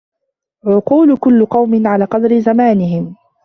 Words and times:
عقول 0.65 1.17
كل 1.17 1.45
قوم 1.45 1.87
على 1.87 2.05
قَدْرِ 2.05 2.39
زمانهم 2.39 3.15